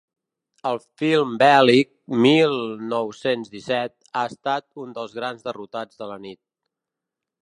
El 0.67 0.77
film 1.01 1.33
bèl·lic 1.41 1.91
mil 2.23 2.57
nou-cents 2.93 3.51
disset 3.57 3.93
ha 4.21 4.23
estat 4.33 4.67
un 4.85 4.97
dels 4.99 5.13
grans 5.19 5.45
derrotats 5.49 6.01
de 6.03 6.09
la 6.15 6.19
nit. 6.25 6.41